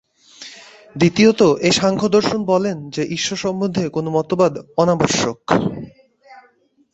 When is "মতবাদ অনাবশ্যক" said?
4.09-5.39